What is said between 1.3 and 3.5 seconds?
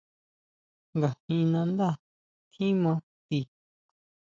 nandá tjima ti?